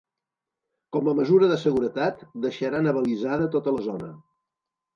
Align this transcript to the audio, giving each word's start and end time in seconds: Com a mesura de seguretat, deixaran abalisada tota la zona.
Com 0.97 1.09
a 1.11 1.13
mesura 1.19 1.49
de 1.51 1.59
seguretat, 1.65 2.25
deixaran 2.47 2.91
abalisada 2.93 3.53
tota 3.59 3.77
la 3.79 3.87
zona. 3.93 4.13